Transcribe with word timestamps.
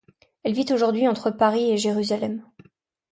Elle 0.41 0.53
vit 0.55 0.65
aujourd'hui 0.73 1.07
entre 1.07 1.29
Paris 1.29 1.69
et 1.69 1.77
Jérusalem. 1.77 2.41